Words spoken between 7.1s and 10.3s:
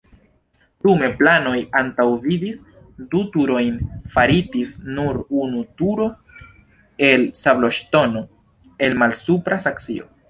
el sabloŝtono el Malsupra Saksio.